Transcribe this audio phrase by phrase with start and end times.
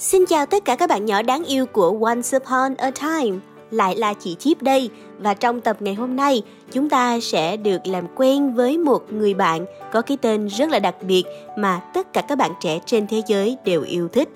[0.00, 3.38] Xin chào tất cả các bạn nhỏ đáng yêu của Once Upon a Time.
[3.70, 6.42] Lại là chị Chip đây, Và trong tập ngày hôm nay,
[6.72, 10.78] Chúng ta sẽ được làm quen với một người bạn Có cái tên rất là
[10.78, 11.22] đặc biệt
[11.56, 14.28] Mà tất cả các bạn trẻ trên thế giới đều yêu thích.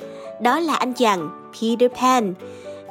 [0.43, 2.35] Đó là anh chàng Peter Pan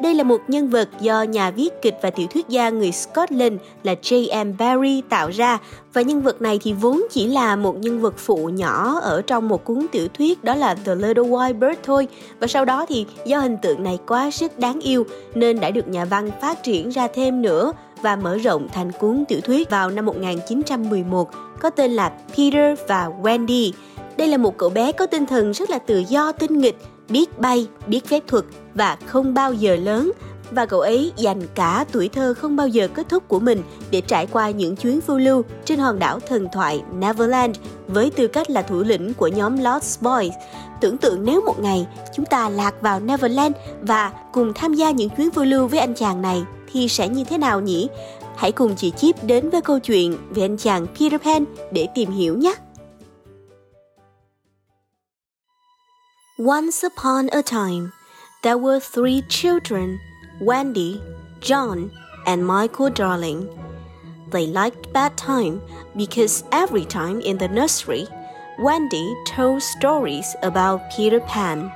[0.03, 3.53] đây là một nhân vật do nhà viết kịch và tiểu thuyết gia người Scotland
[3.83, 4.53] là J.M.
[4.57, 5.59] Barrie tạo ra
[5.93, 9.47] và nhân vật này thì vốn chỉ là một nhân vật phụ nhỏ ở trong
[9.47, 12.07] một cuốn tiểu thuyết, đó là The Little White Bird thôi
[12.39, 15.87] và sau đó thì do hình tượng này quá sức đáng yêu, nên đã được
[15.87, 19.89] nhà văn phát triển ra thêm nữa và mở rộng thành cuốn tiểu thuyết vào
[19.89, 21.29] năm 1911
[21.59, 23.71] có tên là Peter và Wendy.
[24.17, 26.77] Đây là một cậu bé có tinh thần rất là tự do tinh nghịch
[27.09, 30.11] biết bay, biết phép thuật và không bao giờ lớn
[30.51, 34.01] và cậu ấy dành cả tuổi thơ không bao giờ kết thúc của mình để
[34.01, 38.49] trải qua những chuyến phiêu lưu trên hòn đảo thần thoại Neverland với tư cách
[38.49, 40.33] là thủ lĩnh của nhóm Lost Boys.
[40.81, 45.09] Tưởng tượng nếu một ngày chúng ta lạc vào Neverland và cùng tham gia những
[45.09, 47.87] chuyến phiêu lưu với anh chàng này thì sẽ như thế nào nhỉ?
[48.35, 52.11] Hãy cùng chị Chip đến với câu chuyện về anh chàng Peter Pan để tìm
[52.11, 52.55] hiểu nhé!
[56.39, 57.93] Once upon a time,
[58.41, 60.01] there were three children
[60.41, 60.99] Wendy,
[61.41, 61.91] John,
[62.25, 63.47] and Michael Darling.
[64.31, 65.61] They liked bedtime
[65.95, 68.07] because every time in the nursery,
[68.57, 71.71] Wendy told stories about Peter Pan.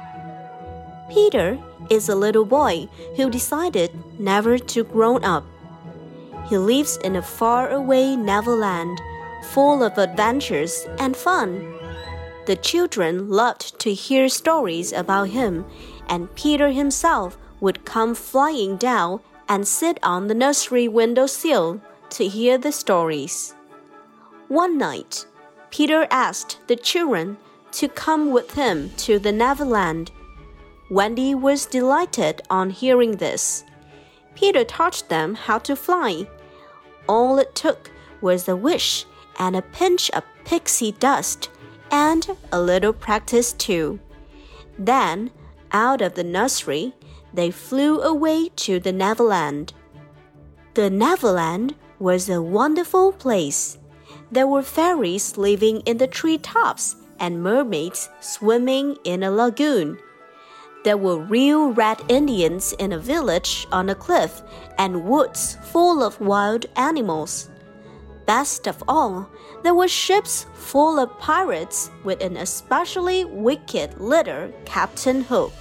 [1.08, 1.59] Peter
[1.91, 5.45] is a little boy who decided never to grow up.
[6.50, 9.00] He lives in a faraway Neverland
[9.53, 11.77] full of adventures and fun.
[12.47, 15.66] The children loved to hear stories about him,
[16.08, 19.19] and Peter himself would come flying down
[19.50, 21.81] and sit on the nursery window sill
[22.12, 23.53] to hear the stories.
[24.47, 25.25] One night,
[25.72, 27.35] Peter asked the children
[27.74, 30.12] to come with him to the Neverland.
[30.90, 33.66] Wendy was delighted on hearing this.
[34.35, 36.29] Peter taught them how to fly.
[37.09, 37.91] All it took
[38.22, 39.06] was a wish
[39.38, 41.50] and a pinch of pixie dust
[41.92, 44.00] and a little practice too.
[44.78, 45.31] Then,
[45.72, 46.94] out of the nursery,
[47.34, 49.74] they flew away to the Neverland.
[50.74, 53.78] The Neverland was a wonderful place.
[54.31, 59.97] There were fairies living in the tree tops and mermaids swimming in a lagoon.
[60.84, 64.42] There were real red Indians in a village on a cliff
[64.78, 67.50] and woods full of wild animals.
[68.28, 69.30] Best of all,
[69.64, 75.54] there were ships full of pirates with an especially wicked leader, Captain Hook.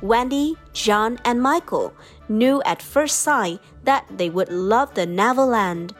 [0.00, 1.92] Wendy, John, and Michael
[2.28, 5.96] knew at first sight that they would love the Neverland.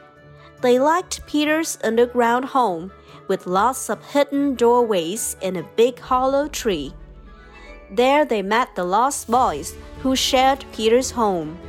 [0.61, 2.93] They liked Peter's underground home
[3.27, 6.93] with lots of hidden doorways in a big hollow tree.
[7.91, 11.59] There they met the lost boys who shared Peter's home.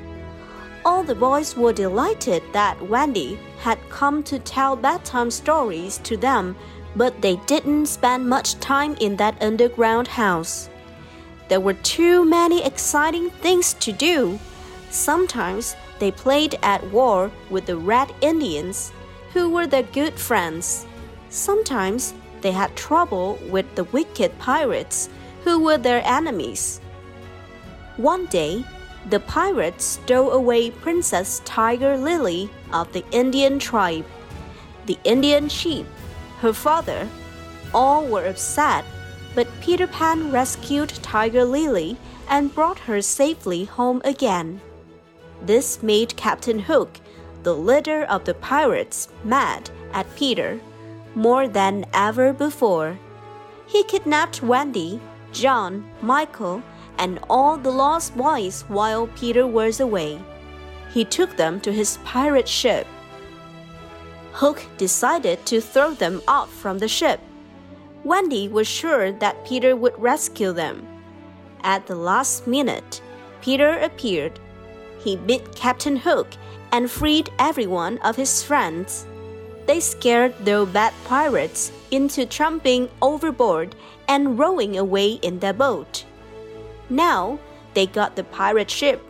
[0.85, 6.57] All the boys were delighted that Wendy had come to tell bedtime stories to them,
[6.97, 10.71] but they didn't spend much time in that underground house.
[11.49, 14.39] There were too many exciting things to do.
[14.91, 18.93] Sometimes they played at war with the Red Indians,
[19.35, 20.87] who were their good friends.
[21.29, 25.11] Sometimes they had trouble with the wicked pirates,
[25.45, 26.81] who were their enemies.
[27.97, 28.65] One day,
[29.09, 34.05] the pirates stole away Princess Tiger Lily of the Indian tribe.
[34.87, 35.87] The Indian sheep,
[36.41, 37.09] her father,
[37.73, 38.85] all were upset,
[39.35, 41.97] but Peter Pan rescued Tiger Lily
[42.29, 44.61] and brought her safely home again.
[45.43, 47.01] This made Captain Hook,
[47.43, 50.61] the leader of the pirates, mad at Peter
[51.15, 52.99] more than ever before.
[53.67, 55.01] He kidnapped Wendy,
[55.33, 56.63] John, Michael,
[57.01, 60.21] and all the lost boys while Peter was away.
[60.93, 62.87] He took them to his pirate ship.
[64.33, 67.21] Hook decided to throw them off from the ship.
[68.05, 70.87] Wendy was sure that Peter would rescue them.
[71.63, 73.03] At the last minute,
[73.41, 74.39] Peter appeared.
[75.03, 76.29] He beat Captain Hook
[76.73, 79.07] and freed everyone of his friends.
[79.67, 83.75] They scared the bad pirates into jumping overboard
[84.09, 86.05] and rowing away in their boat.
[86.91, 87.39] Now
[87.75, 89.01] they got the pirate ship.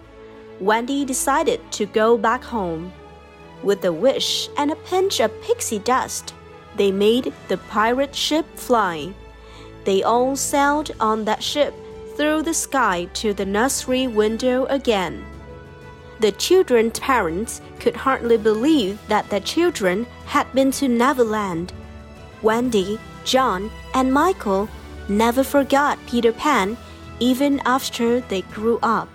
[0.61, 2.93] Wendy decided to go back home.
[3.63, 6.35] With a wish and a pinch of pixie dust,
[6.77, 9.13] they made the pirate ship fly.
[9.85, 11.75] They all sailed on that ship
[12.17, 15.25] through the sky to the nursery window again.
[16.21, 21.73] The children's parents could hardly believe that their children had been to Neverland.
[22.43, 24.69] Wendy, John, and Michael
[25.09, 26.77] never forgot Peter Pan
[27.21, 29.09] even after they grew up.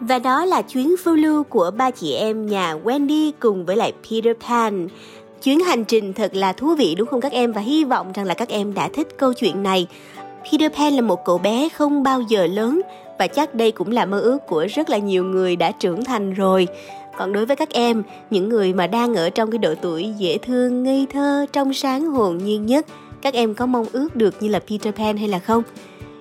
[0.00, 3.92] Và đó là chuyến phiêu lưu của ba chị em nhà Wendy cùng với lại
[4.10, 4.88] Peter Pan.
[5.42, 8.26] Chuyến hành trình thật là thú vị, đúng không các em và hy vọng rằng
[8.26, 9.86] là các em đã thích câu chuyện này.
[10.44, 12.80] Peter Pan là một cậu bé không bao giờ lớn
[13.18, 16.34] và chắc đây cũng là mơ ước của rất là nhiều người đã trưởng thành
[16.34, 16.68] rồi.
[17.20, 20.38] Còn đối với các em, những người mà đang ở trong cái độ tuổi dễ
[20.38, 22.86] thương, ngây thơ, trong sáng hồn nhiên nhất,
[23.22, 25.62] các em có mong ước được như là Peter Pan hay là không?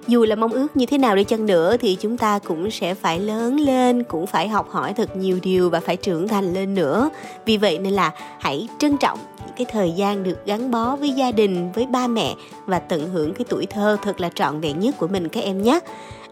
[0.08, 2.94] dù là mong ước như thế nào đi chăng nữa thì chúng ta cũng sẽ
[2.94, 6.76] phải lớn lên cũng phải học hỏi thật nhiều điều và phải trưởng thành lên
[6.76, 7.10] nữa
[7.46, 11.12] vì vậy nên là hãy trân trọng những cái thời gian được gắn bó với
[11.12, 12.36] gia đình với ba mẹ
[12.66, 15.62] và tận hưởng cái tuổi thơ thật là trọn vẹn nhất của mình các em
[15.62, 15.80] nhé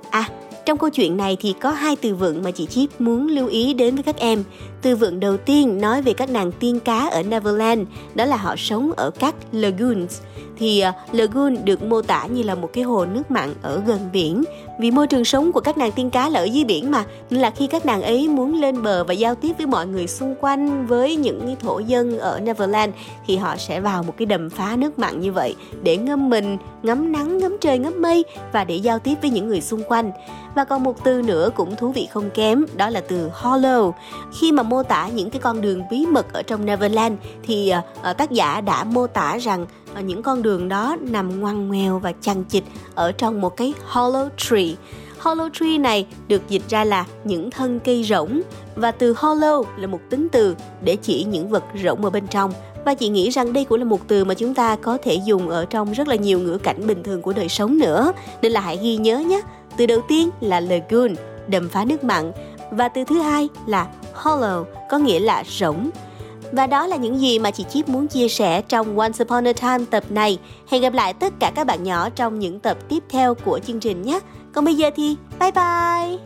[0.09, 0.29] à
[0.67, 3.73] trong câu chuyện này thì có hai từ vựng mà chị Chip muốn lưu ý
[3.73, 4.43] đến với các em.
[4.81, 7.81] Từ vựng đầu tiên nói về các nàng tiên cá ở Neverland,
[8.15, 10.21] đó là họ sống ở các lagoons.
[10.57, 13.99] Thì uh, lagoon được mô tả như là một cái hồ nước mặn ở gần
[14.13, 14.43] biển.
[14.79, 17.41] Vì môi trường sống của các nàng tiên cá là ở dưới biển mà nên
[17.41, 20.35] là khi các nàng ấy muốn lên bờ và giao tiếp với mọi người xung
[20.41, 22.93] quanh với những thổ dân ở Neverland
[23.27, 26.57] thì họ sẽ vào một cái đầm phá nước mặn như vậy để ngâm mình
[26.83, 30.11] ngắm nắng ngắm trời ngắm mây và để giao tiếp với những người xung quanh
[30.57, 33.91] và còn một từ nữa cũng thú vị không kém đó là từ hollow.
[34.39, 37.73] Khi mà mô tả những cái con đường bí mật ở trong Neverland thì
[38.09, 39.65] uh, tác giả đã mô tả rằng
[39.97, 42.63] uh, những con đường đó nằm ngoằn ngoèo và chằng chịt
[42.95, 44.75] ở trong một cái hollow tree.
[45.21, 48.41] Hollow tree này được dịch ra là những thân cây rỗng.
[48.75, 52.53] Và từ hollow là một tính từ để chỉ những vật rỗng ở bên trong
[52.87, 55.49] và chị nghĩ rằng đây cũng là một từ mà chúng ta có thể dùng
[55.49, 58.11] ở trong rất là nhiều ngữ cảnh bình thường của đời sống nữa
[58.41, 59.41] nên là hãy ghi nhớ nhé
[59.77, 61.15] từ đầu tiên là lagoon,
[61.47, 62.31] đầm phá nước mặn
[62.71, 63.87] và từ thứ hai là
[64.23, 65.89] hollow, có nghĩa là rỗng
[66.51, 69.53] và đó là những gì mà chị Chip muốn chia sẻ trong Once Upon a
[69.53, 70.39] Time tập này.
[70.67, 73.79] Hẹn gặp lại tất cả các bạn nhỏ trong những tập tiếp theo của chương
[73.79, 74.19] trình nhé.
[74.53, 76.17] Còn bây giờ thì bye bye!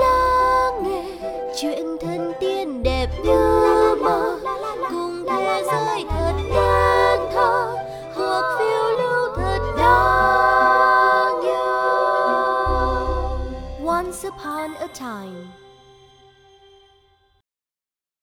[0.00, 1.04] Lắng nghe
[1.60, 3.89] chuyện thân tiên đẹp như